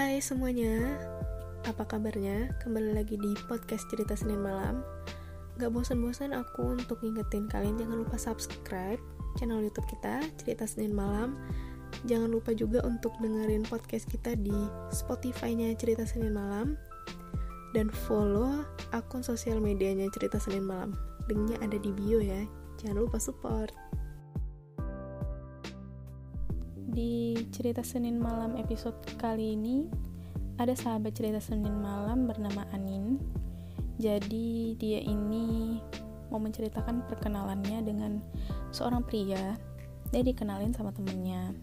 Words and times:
Hai 0.00 0.16
semuanya, 0.16 0.96
apa 1.68 1.84
kabarnya? 1.84 2.56
Kembali 2.64 2.96
lagi 2.96 3.20
di 3.20 3.36
podcast 3.44 3.84
cerita 3.92 4.16
Senin 4.16 4.40
malam. 4.40 4.80
Gak 5.60 5.76
bosan-bosan 5.76 6.32
aku 6.32 6.72
untuk 6.72 7.04
ngingetin 7.04 7.44
kalian 7.52 7.76
jangan 7.76 8.00
lupa 8.00 8.16
subscribe 8.16 8.96
channel 9.36 9.60
youtube 9.60 9.84
kita 9.92 10.24
Cerita 10.40 10.64
Senin 10.64 10.96
Malam. 10.96 11.36
Jangan 12.08 12.32
lupa 12.32 12.56
juga 12.56 12.80
untuk 12.88 13.12
dengerin 13.20 13.68
podcast 13.68 14.08
kita 14.08 14.40
di 14.40 14.56
Spotify-nya 14.88 15.76
Cerita 15.76 16.08
Senin 16.08 16.32
Malam. 16.32 16.80
Dan 17.76 17.92
follow 17.92 18.64
akun 18.96 19.20
sosial 19.20 19.60
medianya 19.60 20.08
Cerita 20.16 20.40
Senin 20.40 20.64
Malam. 20.64 20.96
Linknya 21.28 21.60
ada 21.60 21.76
di 21.76 21.92
bio 21.92 22.24
ya. 22.24 22.40
Jangan 22.80 23.04
lupa 23.04 23.20
support 23.20 23.76
Di 27.00 27.32
cerita 27.48 27.80
Senin 27.80 28.20
malam 28.20 28.60
episode 28.60 28.92
kali 29.16 29.56
ini 29.56 29.88
ada 30.60 30.76
sahabat 30.76 31.16
cerita 31.16 31.40
Senin 31.40 31.80
malam 31.80 32.28
bernama 32.28 32.68
Anin. 32.76 33.16
Jadi 33.96 34.76
dia 34.76 35.00
ini 35.00 35.80
mau 36.28 36.36
menceritakan 36.36 37.08
perkenalannya 37.08 37.80
dengan 37.88 38.20
seorang 38.68 39.00
pria. 39.00 39.56
Dia 40.12 40.20
dikenalin 40.20 40.76
sama 40.76 40.92
temennya. 40.92 41.56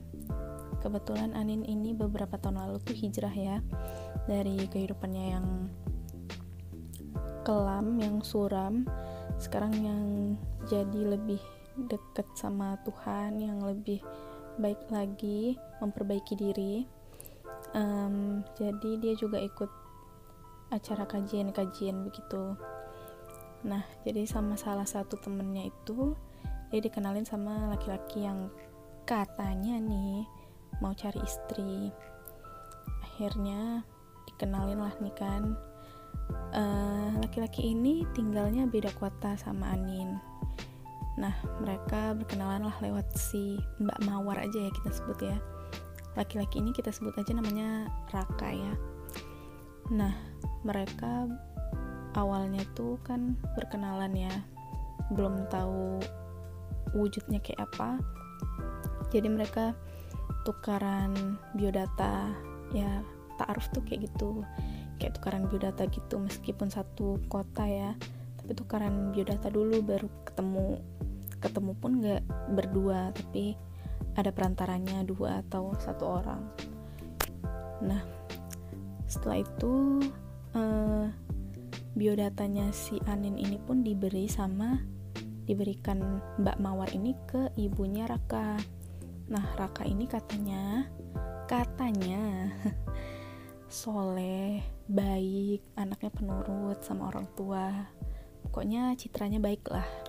Kebetulan 0.81 1.37
Anin 1.37 1.61
ini 1.69 1.93
beberapa 1.93 2.41
tahun 2.41 2.57
lalu 2.57 2.81
tuh 2.81 2.97
hijrah 2.97 3.35
ya 3.37 3.61
dari 4.25 4.57
kehidupannya 4.65 5.25
yang 5.37 5.69
kelam, 7.45 8.01
yang 8.01 8.25
suram. 8.25 8.89
Sekarang 9.37 9.77
yang 9.85 10.33
jadi 10.65 11.13
lebih 11.13 11.37
deket 11.85 12.25
sama 12.33 12.81
Tuhan, 12.81 13.37
yang 13.37 13.61
lebih 13.61 14.01
baik 14.57 14.89
lagi 14.89 15.55
memperbaiki 15.81 16.33
diri. 16.37 16.75
Um, 17.75 18.41
jadi 18.57 18.97
dia 18.97 19.13
juga 19.13 19.37
ikut 19.37 19.69
acara 20.73 21.07
kajian-kajian 21.07 22.03
begitu. 22.03 22.57
Nah 23.63 23.83
jadi 24.03 24.27
sama 24.27 24.59
salah 24.59 24.85
satu 24.85 25.15
temennya 25.21 25.69
itu 25.69 26.13
dia 26.73 26.81
dikenalin 26.83 27.23
sama 27.23 27.71
laki-laki 27.71 28.27
yang 28.27 28.51
katanya 29.07 29.79
nih 29.79 30.27
mau 30.83 30.91
cari 30.91 31.21
istri. 31.23 31.89
Akhirnya 33.07 33.81
dikenalin 34.27 34.83
lah 34.83 34.95
nih 34.99 35.15
kan. 35.15 35.55
Eh, 36.51 37.11
laki-laki 37.23 37.63
uh, 37.63 37.71
ini 37.71 38.03
tinggalnya 38.11 38.67
beda 38.67 38.91
kota 38.99 39.39
sama 39.39 39.71
Anin 39.71 40.36
Nah, 41.17 41.33
mereka 41.61 42.13
berkenalan 42.13 42.69
lah 42.69 42.77
lewat 42.81 43.09
si 43.17 43.57
Mbak 43.81 43.99
Mawar 44.05 44.37
aja 44.45 44.69
ya 44.69 44.71
kita 44.71 44.89
sebut 44.93 45.17
ya. 45.25 45.37
Laki-laki 46.13 46.61
ini 46.61 46.73
kita 46.73 46.93
sebut 46.93 47.17
aja 47.17 47.33
namanya 47.33 47.89
Raka 48.13 48.49
ya. 48.53 48.73
Nah, 49.93 50.13
mereka 50.61 51.25
awalnya 52.13 52.61
tuh 52.77 53.01
kan 53.01 53.33
berkenalan 53.57 54.13
ya. 54.13 54.33
Belum 55.13 55.49
tahu 55.49 55.97
wujudnya 56.93 57.41
kayak 57.41 57.65
apa. 57.65 57.97
Jadi 59.09 59.27
mereka 59.29 59.73
tukaran 60.45 61.35
biodata 61.57 62.31
ya 62.71 63.03
taaruf 63.35 63.67
tuh 63.75 63.83
kayak 63.83 64.07
gitu 64.07 64.47
kayak 64.95 65.19
tukaran 65.19 65.45
biodata 65.47 65.85
gitu 65.91 66.17
meskipun 66.17 66.71
satu 66.71 67.21
kota 67.27 67.63
ya 67.67 67.91
tapi 68.39 68.51
tukaran 68.55 69.11
biodata 69.11 69.51
dulu 69.51 69.83
baru 69.83 70.07
ketemu 70.23 70.79
ketemu 71.37 71.71
pun 71.77 71.91
nggak 72.01 72.23
berdua 72.57 73.13
tapi 73.13 73.53
ada 74.17 74.33
perantaranya 74.33 75.05
dua 75.05 75.45
atau 75.45 75.77
satu 75.77 76.03
orang. 76.21 76.41
Nah 77.85 78.01
setelah 79.05 79.45
itu 79.45 80.01
eh, 80.57 81.05
biodatanya 81.93 82.73
si 82.73 82.97
Anin 83.05 83.37
ini 83.37 83.57
pun 83.61 83.85
diberi 83.85 84.25
sama 84.29 84.77
diberikan 85.47 86.19
Mbak 86.43 86.57
Mawar 86.59 86.91
ini 86.91 87.15
ke 87.29 87.53
ibunya 87.55 88.09
Raka. 88.09 88.57
Nah 89.31 89.45
Raka 89.55 89.87
ini 89.87 90.09
katanya 90.09 90.89
katanya 91.47 92.51
soleh 93.71 94.59
baik 94.89 95.63
anaknya 95.77 96.11
penurut 96.11 96.81
sama 96.83 97.13
orang 97.13 97.29
tua. 97.37 97.71
Pokoknya 98.43 98.95
citranya 98.95 99.39
baik 99.39 99.67
lah 99.71 100.06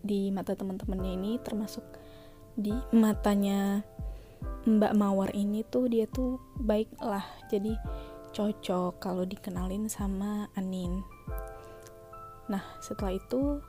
di 0.00 0.32
mata 0.32 0.56
teman-temannya 0.56 1.12
ini 1.16 1.32
termasuk 1.40 1.84
di 2.56 2.72
matanya 2.92 3.84
Mbak 4.64 4.92
Mawar 4.96 5.30
ini 5.32 5.64
tuh 5.64 5.88
dia 5.88 6.04
tuh 6.08 6.40
baik 6.60 6.92
lah. 7.00 7.24
Jadi 7.48 7.72
cocok 8.30 9.00
kalau 9.00 9.24
dikenalin 9.24 9.88
sama 9.88 10.48
Anin. 10.56 11.00
Nah 12.48 12.62
setelah 12.84 13.16
itu 13.16 13.60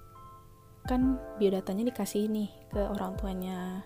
kan 0.89 1.21
biodatanya 1.37 1.85
dikasih 1.87 2.25
nih 2.25 2.49
ke 2.73 2.81
orang 2.81 3.13
tuanya 3.15 3.85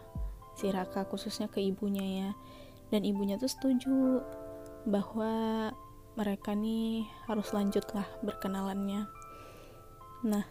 si 0.55 0.71
Raka 0.71 1.05
khususnya 1.05 1.51
ke 1.51 1.61
ibunya 1.61 2.05
ya. 2.05 2.29
Dan 2.89 3.01
ibunya 3.05 3.35
tuh 3.37 3.49
setuju 3.49 4.21
bahwa 4.85 5.73
mereka 6.15 6.55
nih 6.55 7.03
harus 7.27 7.51
lanjut 7.51 7.83
lah 7.91 8.07
berkenalannya. 8.23 9.09
Nah 10.25 10.45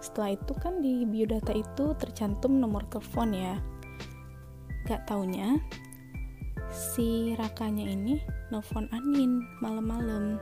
setelah 0.00 0.36
itu 0.36 0.52
kan 0.56 0.80
di 0.80 1.04
biodata 1.04 1.52
itu 1.52 1.94
tercantum 1.96 2.58
nomor 2.58 2.84
telepon 2.88 3.32
ya. 3.32 3.54
Gak 4.88 5.06
taunya 5.06 5.60
si 6.70 7.34
rakanya 7.36 7.86
ini 7.86 8.18
nelfon 8.50 8.88
Anin 8.90 9.44
malam-malam. 9.60 10.40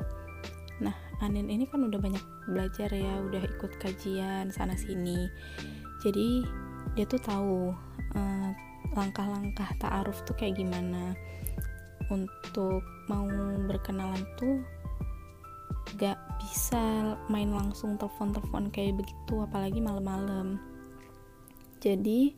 Nah 0.80 0.94
Anin 1.20 1.50
ini 1.50 1.66
kan 1.66 1.84
udah 1.84 1.98
banyak 1.98 2.24
belajar 2.48 2.88
ya 2.94 3.12
udah 3.28 3.42
ikut 3.44 3.76
kajian 3.82 4.48
sana 4.54 4.72
sini 4.78 5.28
jadi 5.98 6.46
dia 6.94 7.04
tuh 7.06 7.19
tahu 7.19 7.75
uh, 8.14 8.50
langkah-langkah 8.94 9.69
ta'aruf 9.82 10.22
tuh 10.25 10.34
kayak 10.38 10.58
gimana. 10.58 11.14
Untuk 12.08 12.80
mau 13.10 13.28
berkenalan 13.69 14.25
tuh 14.40 14.64
gak 15.97 16.19
bisa 16.43 17.16
main 17.32 17.49
langsung 17.49 17.97
telepon-telepon 17.97 18.69
kayak 18.69 19.00
begitu 19.00 19.34
apalagi 19.41 19.81
malam-malam. 19.81 20.60
Jadi 21.81 22.34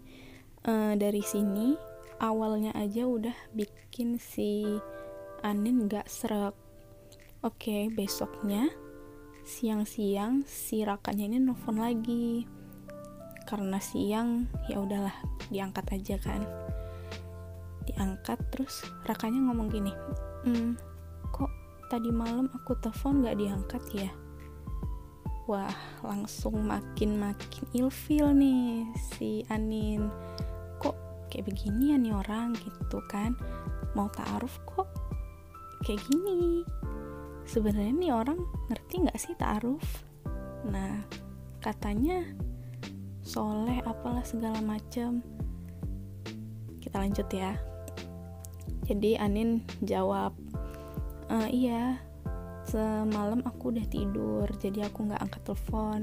uh, 0.68 0.94
dari 0.94 1.24
sini 1.24 1.74
awalnya 2.20 2.70
aja 2.76 3.08
udah 3.08 3.34
bikin 3.56 4.20
si 4.20 4.62
Anin 5.42 5.88
gak 5.90 6.06
serak. 6.06 6.54
Oke 7.40 7.88
besoknya 7.88 8.68
siang-siang 9.42 10.44
si 10.44 10.84
rakanya 10.84 11.26
ini 11.26 11.38
nelfon 11.40 11.80
lagi. 11.80 12.44
Karena 13.48 13.82
siang 13.82 14.46
ya 14.70 14.78
udahlah 14.78 15.16
diangkat 15.50 15.98
aja 15.98 16.16
kan. 16.22 16.44
Diangkat 17.88 18.38
terus 18.54 18.86
rakanya 19.08 19.50
ngomong 19.50 19.72
gini 19.72 19.90
hmm, 20.44 20.76
tadi 21.90 22.14
malam 22.14 22.46
aku 22.54 22.78
telepon 22.78 23.26
gak 23.26 23.34
diangkat 23.42 23.82
ya? 23.90 24.10
Wah 25.50 25.74
langsung 26.06 26.62
makin-makin 26.62 27.66
ilfil 27.74 28.30
nih 28.30 28.86
si 28.94 29.42
Anin. 29.50 30.06
Kok 30.78 31.26
kayak 31.26 31.50
begini 31.50 31.90
ya 31.90 31.96
nih 31.98 32.14
orang 32.14 32.54
gitu 32.54 33.02
kan? 33.10 33.34
Mau 33.98 34.06
taaruf 34.14 34.62
kok 34.70 34.86
kayak 35.82 35.98
gini? 36.06 36.62
Sebenarnya 37.42 37.90
nih 37.90 38.14
orang 38.14 38.38
ngerti 38.70 38.94
nggak 39.02 39.18
sih 39.18 39.34
taaruf? 39.34 39.82
Nah 40.70 41.02
katanya 41.58 42.22
soleh 43.26 43.82
apalah 43.82 44.22
segala 44.22 44.62
macam 44.62 45.26
kita 46.78 47.02
lanjut 47.02 47.26
ya. 47.34 47.58
Jadi 48.86 49.18
Anin 49.18 49.66
jawab 49.82 50.38
uh, 51.30 51.48
iya. 51.48 52.02
Semalam 52.66 53.40
aku 53.46 53.72
udah 53.72 53.86
tidur 53.88 54.46
jadi 54.60 54.90
aku 54.90 55.08
nggak 55.08 55.22
angkat 55.22 55.42
telepon. 55.46 56.00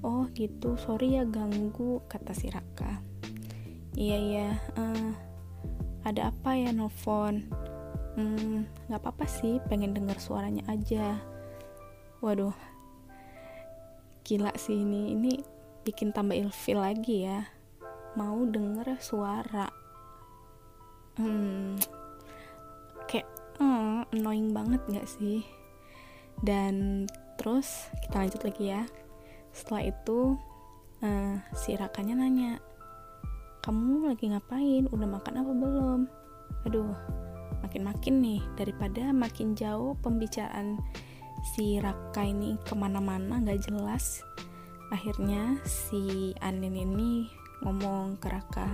Oh 0.00 0.26
gitu. 0.32 0.74
Sorry 0.80 1.20
ya 1.20 1.24
ganggu 1.28 2.02
kata 2.10 2.32
si 2.32 2.48
Raka. 2.50 3.00
Iya 3.94 4.16
iya. 4.18 4.48
Uh, 4.74 5.12
ada 6.02 6.32
apa 6.32 6.56
ya 6.56 6.72
nelfon? 6.72 7.46
Hmm 8.16 8.64
apa-apa 8.88 9.28
sih 9.28 9.60
pengen 9.68 9.92
dengar 9.92 10.16
suaranya 10.16 10.64
aja. 10.66 11.20
Waduh. 12.24 12.56
Gila 14.26 14.52
sih 14.58 14.82
ini. 14.82 15.14
Ini 15.14 15.32
bikin 15.86 16.10
tambah 16.10 16.34
ilfil 16.34 16.82
lagi 16.82 17.28
ya. 17.28 17.46
Mau 18.18 18.42
denger 18.48 18.98
suara. 18.98 19.68
Hmm 21.16 21.95
hmm, 23.58 24.12
annoying 24.12 24.52
banget 24.52 24.80
gak 24.88 25.08
sih? 25.08 25.44
Dan 26.40 27.06
terus 27.40 27.88
kita 28.06 28.24
lanjut 28.24 28.42
lagi 28.44 28.64
ya. 28.72 28.82
Setelah 29.52 29.82
itu 29.88 30.36
uh, 31.04 31.34
si 31.56 31.76
Rakanya 31.76 32.20
nanya 32.20 32.60
kamu 33.64 34.12
lagi 34.14 34.30
ngapain? 34.30 34.86
Udah 34.92 35.08
makan 35.08 35.34
apa 35.42 35.52
belum? 35.52 36.00
Aduh 36.68 36.92
makin-makin 37.66 38.22
nih 38.22 38.40
daripada 38.54 39.10
makin 39.10 39.58
jauh 39.58 39.98
pembicaraan 39.98 40.78
si 41.54 41.82
Raka 41.82 42.22
ini 42.22 42.54
ke 42.62 42.78
mana-mana 42.78 43.42
nggak 43.42 43.66
jelas 43.66 44.22
akhirnya 44.94 45.58
si 45.66 46.30
Anin 46.38 46.78
ini 46.78 47.26
ngomong 47.66 48.22
ke 48.22 48.30
Raka 48.30 48.70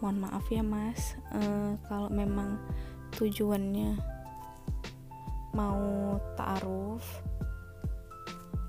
mohon 0.00 0.20
maaf 0.20 0.48
ya 0.48 0.64
mas 0.64 1.16
uh, 1.32 1.76
kalau 1.88 2.08
memang 2.08 2.60
tujuannya. 3.16 3.96
Mau 5.54 6.18
taaruf 6.34 7.02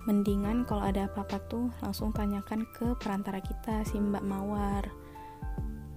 mendingan 0.05 0.69
kalau 0.69 0.85
ada 0.85 1.09
apa-apa 1.09 1.41
tuh 1.49 1.73
langsung 1.81 2.13
tanyakan 2.13 2.69
ke 2.77 2.93
perantara 3.01 3.41
kita 3.41 3.81
si 3.89 3.97
Mbak 3.97 4.21
Mawar. 4.21 4.85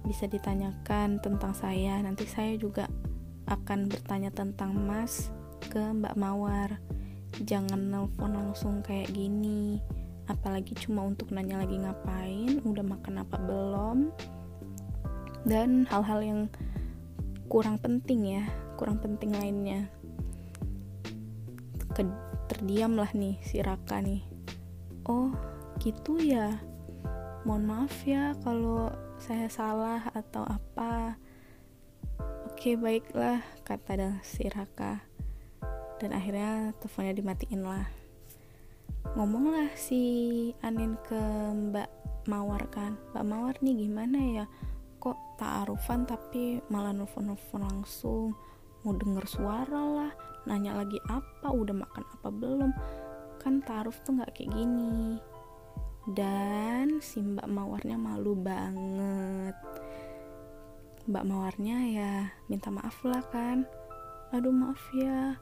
Bisa 0.01 0.25
ditanyakan 0.25 1.21
tentang 1.21 1.53
saya 1.53 2.01
nanti 2.01 2.25
saya 2.25 2.57
juga 2.57 2.89
akan 3.45 3.85
bertanya 3.85 4.33
tentang 4.33 4.73
Mas 4.73 5.29
ke 5.69 5.77
Mbak 5.77 6.17
Mawar. 6.17 6.81
Jangan 7.45 7.93
nelpon 7.93 8.33
langsung 8.33 8.81
kayak 8.81 9.13
gini 9.13 9.77
apalagi 10.29 10.77
cuma 10.77 11.09
untuk 11.09 11.33
nanya 11.33 11.65
lagi 11.65 11.81
ngapain 11.81 12.61
udah 12.61 12.85
makan 12.85 13.25
apa 13.25 13.35
belum 13.41 13.97
dan 15.49 15.89
hal-hal 15.89 16.21
yang 16.21 16.41
kurang 17.49 17.81
penting 17.81 18.37
ya 18.39 18.45
kurang 18.79 19.03
penting 19.03 19.35
lainnya. 19.35 19.91
Ke, 21.91 22.07
terdiam 22.47 22.95
lah 22.95 23.11
nih 23.11 23.35
si 23.43 23.59
Raka 23.59 23.99
nih. 23.99 24.23
Oh 25.03 25.35
gitu 25.83 26.15
ya. 26.15 26.55
Mohon 27.43 27.63
maaf 27.67 27.95
ya 28.07 28.31
kalau 28.39 28.87
saya 29.19 29.51
salah 29.51 30.07
atau 30.15 30.47
apa. 30.47 31.19
Oke 32.47 32.79
baiklah 32.79 33.43
kata 33.67 34.23
si 34.23 34.47
Raka. 34.47 35.03
Dan 35.99 36.15
akhirnya 36.15 36.71
teleponnya 36.79 37.19
dimatiin 37.19 37.67
lah. 37.67 37.83
Ngomonglah 39.19 39.75
si 39.75 39.99
Anin 40.63 40.95
ke 41.03 41.19
Mbak 41.51 41.89
Mawar 42.31 42.63
kan. 42.71 42.95
Mbak 43.11 43.25
Mawar 43.27 43.55
nih 43.59 43.75
gimana 43.75 44.19
ya 44.23 44.45
kok 44.99 45.39
ta'arufan 45.39 46.03
tapi 46.03 46.59
malah 46.67 46.91
nelfon-nelfon 46.91 47.63
langsung 47.63 48.35
mau 48.83 48.95
denger 48.95 49.25
suara 49.27 49.83
lah 49.83 50.11
nanya 50.47 50.75
lagi 50.75 50.99
apa 51.07 51.51
udah 51.51 51.75
makan 51.75 52.03
apa 52.19 52.27
belum? 52.31 52.71
Kan 53.39 53.63
ta'aruf 53.63 53.99
tuh 54.03 54.19
nggak 54.19 54.35
kayak 54.35 54.51
gini. 54.55 55.19
Dan 56.09 57.03
si 57.03 57.19
mbak 57.19 57.47
mawarnya 57.47 57.99
malu 57.99 58.33
banget. 58.33 59.55
Mbak 61.09 61.25
mawarnya 61.27 61.77
ya 61.89 62.13
minta 62.47 62.71
maaf 62.71 62.99
lah 63.03 63.23
kan. 63.29 63.67
Aduh 64.31 64.53
maaf 64.53 64.81
ya 64.95 65.35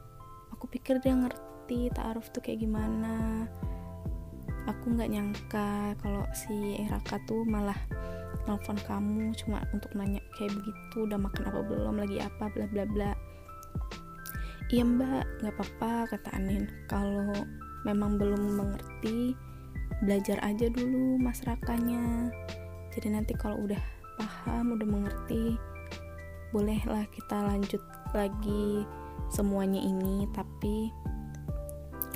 aku 0.51 0.65
pikir 0.71 0.98
dia 1.03 1.13
ngerti 1.13 1.94
ta'aruf 1.94 2.33
tuh 2.33 2.42
kayak 2.42 2.62
gimana. 2.65 3.45
Aku 4.68 4.92
nggak 4.92 5.12
nyangka 5.12 5.95
kalau 6.03 6.27
si 6.36 6.75
Raka 6.92 7.24
tuh 7.24 7.48
malah 7.48 7.80
nelfon 8.48 8.80
kamu 8.88 9.36
cuma 9.36 9.60
untuk 9.76 9.92
nanya 9.94 10.24
kayak 10.40 10.56
begitu 10.56 11.04
udah 11.04 11.20
makan 11.20 11.44
apa 11.52 11.62
belum? 11.68 11.96
Lagi 12.00 12.18
apa? 12.24 12.48
Bla 12.56 12.66
bla 12.72 12.84
bla. 12.88 13.12
Iya 14.72 14.84
mbak 14.84 15.24
nggak 15.44 15.54
apa-apa 15.54 16.16
kata 16.16 16.30
Anin. 16.36 16.66
Kalau 16.88 17.36
memang 17.84 18.16
belum 18.16 18.58
mengerti 18.58 19.36
belajar 20.04 20.38
aja 20.46 20.70
dulu 20.70 21.18
masyarakatnya 21.18 22.30
jadi 22.98 23.14
nanti 23.14 23.38
kalau 23.38 23.62
udah 23.62 23.82
paham 24.18 24.74
udah 24.74 24.90
mengerti 24.90 25.54
bolehlah 26.50 27.06
kita 27.14 27.38
lanjut 27.46 27.84
lagi 28.18 28.82
semuanya 29.30 29.78
ini. 29.78 30.26
Tapi 30.34 30.90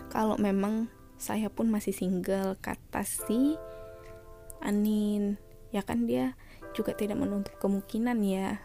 kalau 0.09 0.41
memang 0.41 0.89
saya 1.21 1.53
pun 1.53 1.69
masih 1.69 1.93
single 1.93 2.57
kata 2.57 3.05
si 3.05 3.53
Anin 4.65 5.37
ya 5.71 5.81
kan 5.83 6.07
dia 6.07 6.35
juga 6.71 6.95
tidak 6.95 7.19
menutup 7.19 7.55
kemungkinan 7.59 8.19
ya. 8.23 8.59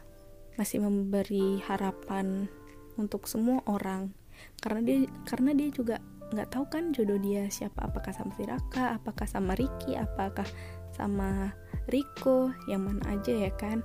Masih 0.58 0.82
memberi 0.82 1.62
harapan 1.64 2.50
untuk 2.98 3.30
semua 3.30 3.62
orang. 3.66 4.12
Karena 4.60 4.80
dia 4.84 4.98
karena 5.24 5.50
dia 5.56 5.68
juga 5.72 5.96
nggak 6.34 6.50
tahu 6.50 6.64
kan 6.68 6.90
jodoh 6.90 7.18
dia 7.18 7.46
siapa. 7.48 7.86
Apakah 7.86 8.12
sama 8.12 8.34
si 8.34 8.44
Raka 8.44 8.98
apakah 8.98 9.26
sama 9.26 9.52
Ricky 9.54 9.94
apakah 9.94 10.46
sama 10.94 11.54
Riko 11.86 12.50
yang 12.66 12.88
mana 12.88 13.14
aja 13.14 13.32
ya 13.32 13.52
kan. 13.54 13.80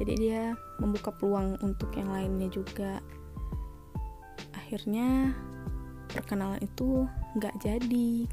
Jadi 0.00 0.18
dia 0.18 0.56
membuka 0.80 1.12
peluang 1.12 1.60
untuk 1.62 1.92
yang 1.94 2.10
lainnya 2.10 2.48
juga. 2.48 2.98
Akhirnya 4.56 5.36
perkenalan 6.08 6.60
itu 6.64 7.06
nggak 7.36 7.54
jadi. 7.60 8.26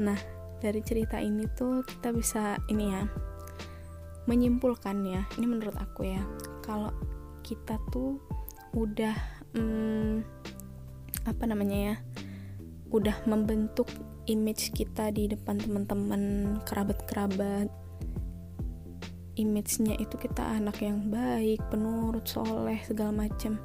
Nah 0.00 0.35
dari 0.66 0.82
cerita 0.82 1.22
ini 1.22 1.46
tuh 1.54 1.86
kita 1.86 2.10
bisa 2.10 2.58
ini 2.66 2.90
ya 2.90 3.06
menyimpulkan 4.26 5.06
ya 5.06 5.22
ini 5.38 5.46
menurut 5.46 5.78
aku 5.78 6.10
ya 6.10 6.18
kalau 6.66 6.90
kita 7.46 7.78
tuh 7.94 8.18
udah 8.74 9.14
hmm, 9.54 10.26
apa 11.22 11.44
namanya 11.46 11.94
ya 11.94 11.96
udah 12.90 13.14
membentuk 13.30 13.86
image 14.26 14.74
kita 14.74 15.14
di 15.14 15.30
depan 15.30 15.62
teman-teman 15.62 16.58
kerabat-kerabat 16.66 17.70
image-nya 19.38 19.94
itu 20.02 20.18
kita 20.18 20.42
anak 20.42 20.82
yang 20.82 21.12
baik 21.12 21.60
penurut 21.68 22.24
soleh 22.24 22.80
segala 22.88 23.12
macem. 23.12 23.60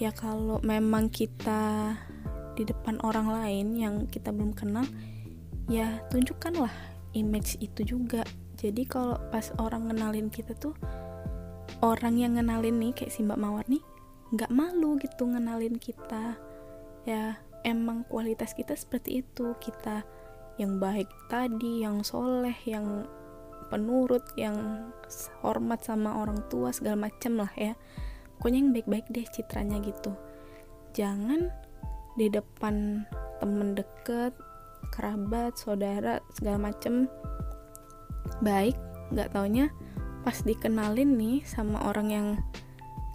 Ya 0.00 0.10
kalau 0.16 0.64
memang 0.64 1.12
kita 1.12 1.92
di 2.56 2.64
depan 2.64 2.96
orang 3.04 3.28
lain 3.28 3.66
yang 3.76 3.94
kita 4.08 4.32
belum 4.32 4.56
kenal 4.56 4.88
ya 5.68 6.00
tunjukkanlah 6.08 6.72
image 7.12 7.60
itu 7.60 7.84
juga. 7.84 8.24
Jadi 8.58 8.82
kalau 8.88 9.20
pas 9.30 9.54
orang 9.62 9.92
ngenalin 9.92 10.32
kita 10.32 10.56
tuh 10.58 10.74
orang 11.84 12.18
yang 12.18 12.34
ngenalin 12.34 12.74
nih 12.74 12.92
kayak 12.96 13.14
si 13.14 13.22
Mbak 13.22 13.38
Mawar 13.38 13.66
nih 13.70 13.84
nggak 14.34 14.50
malu 14.50 14.98
gitu 14.98 15.28
ngenalin 15.28 15.78
kita. 15.78 16.34
Ya 17.06 17.38
emang 17.62 18.02
kualitas 18.08 18.56
kita 18.56 18.74
seperti 18.74 19.22
itu. 19.22 19.54
Kita 19.62 20.02
yang 20.58 20.82
baik 20.82 21.06
tadi 21.30 21.86
yang 21.86 22.02
soleh 22.02 22.56
yang 22.66 23.06
penurut 23.68 24.24
yang 24.34 24.90
hormat 25.44 25.84
sama 25.84 26.24
orang 26.24 26.40
tua 26.50 26.72
segala 26.74 27.08
macem 27.08 27.38
lah 27.38 27.52
ya. 27.54 27.76
Pokoknya 28.40 28.58
yang 28.58 28.70
baik-baik 28.74 29.06
deh 29.12 29.26
citranya 29.30 29.78
gitu. 29.84 30.10
Jangan 30.96 31.52
di 32.18 32.26
depan 32.26 33.06
temen 33.38 33.78
deket 33.78 34.34
kerabat 34.94 35.58
saudara 35.58 36.20
segala 36.34 36.70
macem. 36.70 37.10
Baik 38.44 38.76
nggak 39.08 39.32
taunya 39.32 39.72
pas 40.20 40.36
dikenalin 40.44 41.16
nih 41.16 41.40
sama 41.48 41.80
orang 41.88 42.08
yang 42.12 42.26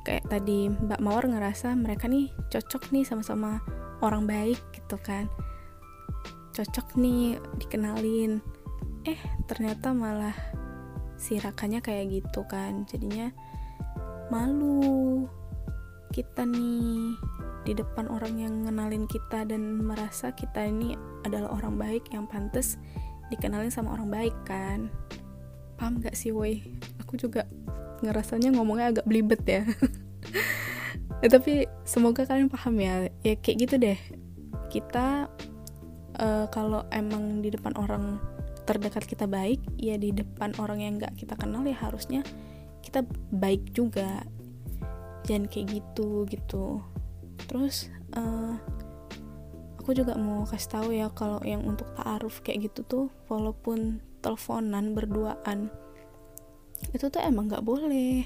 kayak 0.04 0.26
tadi 0.28 0.68
Mbak 0.74 1.00
Mawar 1.00 1.30
ngerasa 1.30 1.78
mereka 1.78 2.10
nih 2.10 2.34
cocok 2.50 2.92
nih 2.92 3.06
sama-sama 3.08 3.62
orang 4.04 4.28
baik 4.28 4.60
gitu 4.76 4.98
kan. 5.00 5.30
Cocok 6.52 6.98
nih 7.00 7.40
dikenalin. 7.62 8.44
Eh 9.08 9.20
ternyata 9.48 9.96
malah 9.96 10.36
si 11.16 11.40
rakanya 11.40 11.80
kayak 11.80 12.20
gitu 12.24 12.44
kan. 12.50 12.84
Jadinya 12.90 13.32
malu 14.28 15.28
kita 16.12 16.46
nih 16.46 17.16
di 17.64 17.72
depan 17.72 18.12
orang 18.12 18.36
yang 18.38 18.54
ngenalin 18.68 19.08
kita 19.08 19.48
dan 19.48 19.82
merasa 19.82 20.36
kita 20.36 20.68
ini 20.68 21.00
adalah 21.24 21.52
orang 21.56 21.76
baik 21.80 22.12
yang 22.12 22.28
pantas 22.28 22.78
dikenalin 23.32 23.72
sama 23.72 23.96
orang 23.96 24.12
baik 24.12 24.36
kan? 24.46 24.92
Paham 25.80 26.00
gak 26.04 26.16
sih 26.16 26.30
woi? 26.30 26.62
Aku 27.04 27.18
juga 27.18 27.48
ngerasanya 28.04 28.54
ngomongnya 28.54 28.94
agak 28.94 29.06
belibet 29.08 29.42
ya. 29.48 29.64
Ya 31.24 31.32
tapi 31.32 31.72
semoga 31.88 32.28
kalian 32.28 32.52
paham 32.52 32.76
ya. 32.84 33.08
Ya 33.24 33.40
kayak 33.40 33.58
gitu 33.64 33.76
deh. 33.80 33.96
Kita 34.68 35.32
uh, 36.20 36.46
kalau 36.52 36.84
emang 36.92 37.40
di 37.40 37.48
depan 37.48 37.72
orang 37.80 38.20
terdekat 38.68 39.08
kita 39.08 39.24
baik 39.24 39.64
ya 39.80 39.96
di 39.96 40.12
depan 40.12 40.52
orang 40.60 40.84
yang 40.84 41.00
gak 41.00 41.16
kita 41.16 41.36
kenal 41.40 41.64
ya 41.64 41.80
harusnya 41.80 42.28
kita 42.84 43.08
baik 43.32 43.72
juga. 43.72 44.28
Jangan 45.24 45.48
kayak 45.48 45.68
gitu 45.80 46.28
gitu. 46.28 46.84
Terus 47.48 47.88
uh, 48.20 48.60
aku 49.84 49.92
juga 50.00 50.16
mau 50.16 50.48
kasih 50.48 50.72
tahu 50.72 50.88
ya 50.96 51.12
kalau 51.12 51.44
yang 51.44 51.60
untuk 51.68 51.92
taaruf 52.00 52.40
kayak 52.40 52.72
gitu 52.72 52.88
tuh 52.88 53.06
walaupun 53.28 54.00
teleponan 54.24 54.96
berduaan 54.96 55.68
itu 56.96 57.12
tuh 57.12 57.20
emang 57.20 57.52
nggak 57.52 57.68
boleh. 57.68 58.24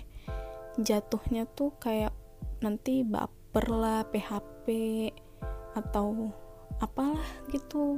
Jatuhnya 0.78 1.50
tuh 1.50 1.74
kayak 1.82 2.14
nanti 2.62 3.02
baper 3.02 3.74
lah 3.74 4.06
PHP 4.06 4.70
atau 5.74 6.30
apalah 6.78 7.26
gitu 7.50 7.98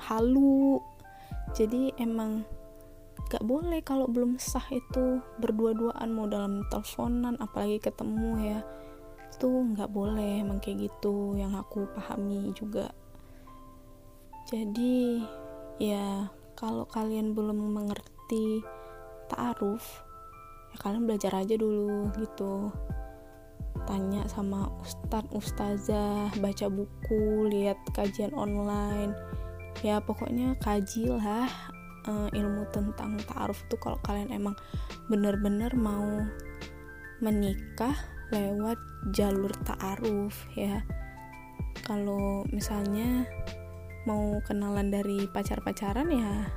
halu. 0.00 0.80
Jadi 1.52 1.92
emang 2.00 2.48
gak 3.28 3.44
boleh 3.44 3.84
kalau 3.84 4.08
belum 4.08 4.40
sah 4.40 4.64
itu 4.72 5.20
berdua-duaan 5.36 6.08
mau 6.16 6.24
dalam 6.24 6.64
teleponan 6.72 7.36
apalagi 7.44 7.76
ketemu 7.76 8.30
ya 8.40 8.60
itu 9.28 9.46
nggak 9.46 9.92
boleh 9.92 10.42
emang 10.42 10.58
kayak 10.58 10.88
gitu 10.88 11.36
yang 11.36 11.54
aku 11.54 11.84
pahami 11.94 12.50
juga. 12.56 12.90
Jadi 14.48 15.22
ya 15.78 16.26
kalau 16.56 16.88
kalian 16.88 17.36
belum 17.36 17.70
mengerti 17.70 18.64
ta'aruf 19.28 19.84
ya 20.74 20.76
kalian 20.80 21.04
belajar 21.06 21.38
aja 21.38 21.54
dulu 21.54 22.10
gitu. 22.18 22.72
Tanya 23.86 24.26
sama 24.26 24.68
ustadz 24.82 25.32
ustazah 25.32 26.32
baca 26.42 26.66
buku 26.66 27.46
lihat 27.52 27.78
kajian 27.94 28.34
online. 28.34 29.14
Ya 29.86 30.02
pokoknya 30.02 30.58
kajilah 30.58 31.46
uh, 32.08 32.28
ilmu 32.32 32.66
tentang 32.74 33.20
ta'aruf 33.28 33.62
itu 33.68 33.76
kalau 33.78 34.00
kalian 34.02 34.34
emang 34.34 34.58
bener-bener 35.06 35.70
mau 35.78 36.26
menikah 37.22 37.94
lewat 38.32 38.78
jalur 39.12 39.52
ta'aruf 39.64 40.36
ya. 40.54 40.84
Kalau 41.84 42.44
misalnya 42.52 43.24
mau 44.04 44.40
kenalan 44.44 44.88
dari 44.88 45.28
pacar-pacaran 45.28 46.08
ya 46.08 46.48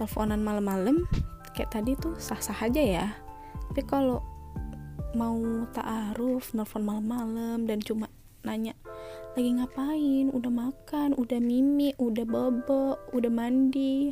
teleponan 0.00 0.40
malam-malam 0.40 1.04
kayak 1.52 1.76
tadi 1.76 1.92
tuh 2.00 2.16
sah-sah 2.16 2.56
aja 2.56 2.80
ya. 2.80 3.06
Tapi 3.68 3.84
kalau 3.84 4.24
mau 5.12 5.36
ta'aruf 5.76 6.56
nelfon 6.56 6.80
malam-malam 6.80 7.68
dan 7.68 7.84
cuma 7.84 8.08
nanya 8.40 8.72
lagi 9.36 9.50
ngapain? 9.60 10.32
Udah 10.32 10.48
makan 10.48 11.12
udah 11.20 11.36
mimi 11.36 11.92
udah 12.00 12.24
bobo 12.24 12.96
udah 13.12 13.28
mandi. 13.28 14.08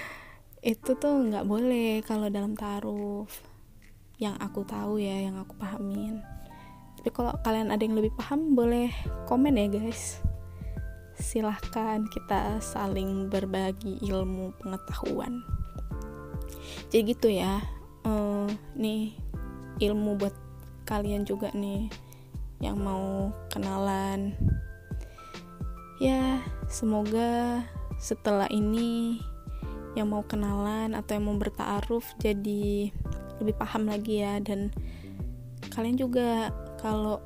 Itu 0.72 0.96
tuh 0.96 1.28
nggak 1.28 1.44
boleh 1.44 2.00
kalau 2.08 2.32
dalam 2.32 2.56
taruh 2.56 3.28
yang 4.22 4.38
aku 4.38 4.62
tahu 4.62 5.02
ya 5.02 5.26
yang 5.26 5.34
aku 5.42 5.58
pahamin. 5.58 6.22
Tapi 6.94 7.10
kalau 7.10 7.34
kalian 7.42 7.74
ada 7.74 7.82
yang 7.82 7.98
lebih 7.98 8.14
paham 8.14 8.54
boleh 8.54 8.94
komen 9.26 9.58
ya 9.58 9.66
guys. 9.66 10.22
Silahkan 11.18 12.06
kita 12.06 12.62
saling 12.62 13.26
berbagi 13.26 13.98
ilmu 14.06 14.54
pengetahuan. 14.62 15.42
Jadi 16.94 17.02
gitu 17.10 17.28
ya 17.34 17.58
uh, 18.06 18.46
nih 18.78 19.10
ilmu 19.82 20.14
buat 20.14 20.34
kalian 20.86 21.26
juga 21.26 21.50
nih 21.50 21.90
yang 22.62 22.78
mau 22.78 23.34
kenalan. 23.50 24.38
Ya 25.98 26.38
semoga 26.70 27.66
setelah 27.98 28.46
ini 28.54 29.18
yang 29.98 30.08
mau 30.08 30.22
kenalan 30.24 30.94
atau 30.94 31.18
yang 31.18 31.26
mau 31.26 31.36
bertaaruf 31.36 32.06
jadi 32.22 32.94
lebih 33.42 33.58
paham 33.58 33.90
lagi 33.90 34.22
ya. 34.22 34.38
Dan 34.38 34.70
kalian 35.74 35.98
juga 35.98 36.54
kalau 36.78 37.18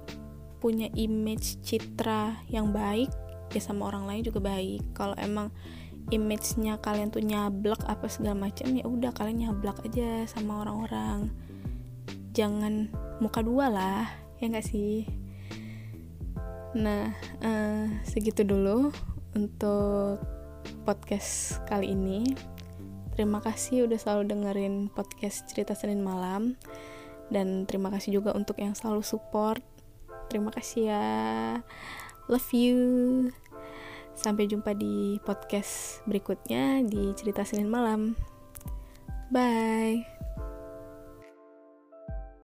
punya 0.59 0.89
image 0.97 1.61
citra 1.63 2.43
yang 2.49 2.73
baik 2.73 3.13
ya 3.55 3.61
sama 3.63 3.87
orang 3.93 4.09
lain 4.09 4.23
juga 4.27 4.41
baik. 4.43 4.83
Kalau 4.97 5.15
emang 5.21 5.53
image-nya 6.11 6.79
kalian 6.79 7.11
tuh 7.11 7.23
nyablak 7.23 7.83
apa 7.87 8.07
segala 8.07 8.47
macam 8.47 8.71
ya 8.75 8.87
udah 8.87 9.11
kalian 9.15 9.49
nyablak 9.51 9.79
aja 9.83 10.27
sama 10.31 10.63
orang-orang. 10.67 11.31
Jangan 12.35 12.91
muka 13.19 13.43
dua 13.43 13.67
lah 13.73 14.07
ya 14.39 14.51
nggak 14.51 14.67
sih? 14.67 15.09
Nah, 16.77 17.09
uh, 17.41 17.89
segitu 18.05 18.45
dulu 18.45 18.93
untuk 19.33 20.21
podcast 20.85 21.59
kali 21.65 21.97
ini. 21.97 22.56
Terima 23.17 23.41
kasih 23.41 23.89
udah 23.89 23.97
selalu 23.97 24.29
dengerin 24.29 24.93
podcast 24.93 25.49
cerita 25.49 25.73
Senin 25.73 26.05
malam 26.05 26.61
dan 27.33 27.65
terima 27.65 27.89
kasih 27.89 28.21
juga 28.21 28.37
untuk 28.37 28.61
yang 28.61 28.77
selalu 28.77 29.01
support. 29.01 29.65
Terima 30.29 30.53
kasih 30.53 30.93
ya. 30.93 31.07
Love 32.29 32.53
you. 32.53 32.79
Sampai 34.13 34.45
jumpa 34.53 34.77
di 34.77 35.17
podcast 35.25 36.05
berikutnya 36.05 36.85
di 36.85 37.17
cerita 37.17 37.41
Senin 37.41 37.73
malam. 37.73 38.21
Bye. 39.33 40.16